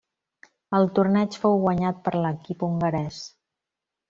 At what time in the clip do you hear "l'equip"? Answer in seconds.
2.25-2.67